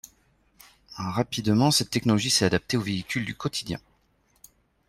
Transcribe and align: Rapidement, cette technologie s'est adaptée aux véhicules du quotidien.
Rapidement, 0.97 1.69
cette 1.69 1.91
technologie 1.91 2.31
s'est 2.31 2.45
adaptée 2.45 2.75
aux 2.75 2.81
véhicules 2.81 3.23
du 3.23 3.35
quotidien. 3.35 3.79